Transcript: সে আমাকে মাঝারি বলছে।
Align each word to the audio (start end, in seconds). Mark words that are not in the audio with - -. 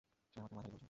সে 0.31 0.37
আমাকে 0.37 0.55
মাঝারি 0.55 0.67
বলছে। 0.67 0.79